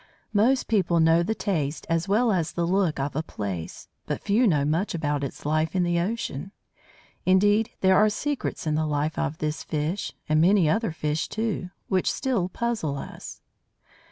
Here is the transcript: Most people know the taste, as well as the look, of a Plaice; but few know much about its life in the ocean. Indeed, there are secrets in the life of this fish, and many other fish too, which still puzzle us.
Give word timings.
Most 0.33 0.67
people 0.67 0.99
know 0.99 1.21
the 1.21 1.35
taste, 1.35 1.85
as 1.87 2.07
well 2.07 2.31
as 2.31 2.53
the 2.53 2.65
look, 2.65 2.99
of 2.99 3.15
a 3.15 3.21
Plaice; 3.21 3.87
but 4.07 4.23
few 4.23 4.47
know 4.47 4.65
much 4.65 4.95
about 4.95 5.23
its 5.23 5.45
life 5.45 5.75
in 5.75 5.83
the 5.83 5.99
ocean. 5.99 6.51
Indeed, 7.23 7.69
there 7.81 7.95
are 7.97 8.09
secrets 8.09 8.65
in 8.65 8.73
the 8.73 8.87
life 8.87 9.19
of 9.19 9.37
this 9.37 9.61
fish, 9.61 10.13
and 10.27 10.41
many 10.41 10.67
other 10.67 10.91
fish 10.91 11.29
too, 11.29 11.69
which 11.87 12.11
still 12.11 12.49
puzzle 12.49 12.97
us. 12.97 13.41